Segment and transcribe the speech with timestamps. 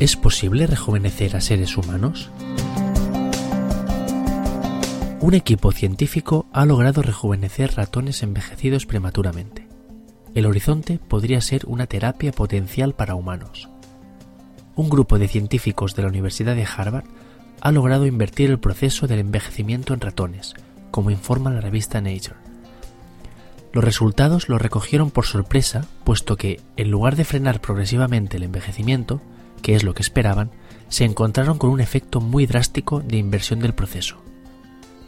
[0.00, 2.28] ¿Es posible rejuvenecer a seres humanos?
[5.20, 9.68] Un equipo científico ha logrado rejuvenecer ratones envejecidos prematuramente.
[10.34, 13.68] El horizonte podría ser una terapia potencial para humanos.
[14.74, 17.06] Un grupo de científicos de la Universidad de Harvard
[17.60, 20.54] ha logrado invertir el proceso del envejecimiento en ratones,
[20.90, 22.36] como informa la revista Nature.
[23.72, 29.22] Los resultados los recogieron por sorpresa, puesto que, en lugar de frenar progresivamente el envejecimiento,
[29.62, 30.50] que es lo que esperaban,
[30.88, 34.16] se encontraron con un efecto muy drástico de inversión del proceso.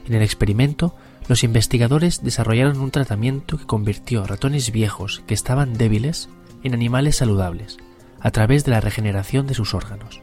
[0.07, 0.95] En el experimento,
[1.29, 6.29] los investigadores desarrollaron un tratamiento que convirtió ratones viejos que estaban débiles
[6.63, 7.79] en animales saludables,
[8.21, 10.21] a través de la regeneración de sus órganos.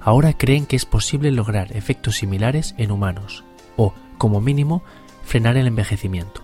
[0.00, 3.44] Ahora creen que es posible lograr efectos similares en humanos,
[3.76, 4.82] o, como mínimo,
[5.22, 6.42] frenar el envejecimiento.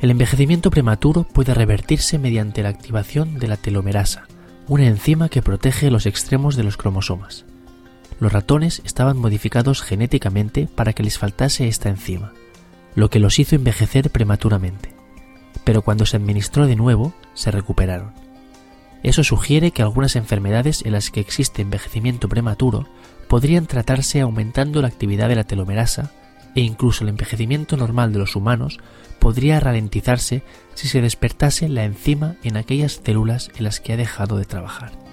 [0.00, 4.26] El envejecimiento prematuro puede revertirse mediante la activación de la telomerasa,
[4.68, 7.44] una enzima que protege los extremos de los cromosomas.
[8.18, 12.32] Los ratones estaban modificados genéticamente para que les faltase esta enzima,
[12.94, 14.94] lo que los hizo envejecer prematuramente.
[15.64, 18.12] Pero cuando se administró de nuevo, se recuperaron.
[19.02, 22.88] Eso sugiere que algunas enfermedades en las que existe envejecimiento prematuro
[23.28, 26.10] podrían tratarse aumentando la actividad de la telomerasa
[26.56, 28.80] e incluso el envejecimiento normal de los humanos
[29.20, 30.42] podría ralentizarse
[30.74, 35.05] si se despertase la enzima en aquellas células en las que ha dejado de trabajar.